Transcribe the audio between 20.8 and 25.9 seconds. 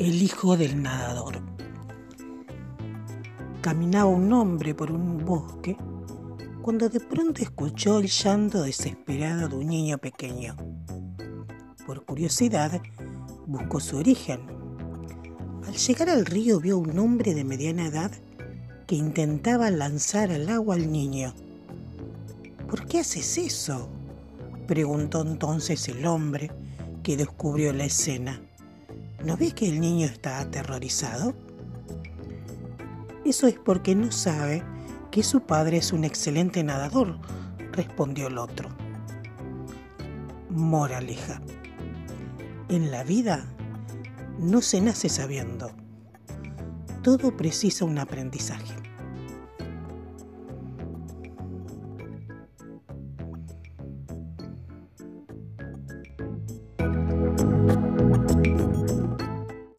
niño. ¿Por qué haces eso? preguntó entonces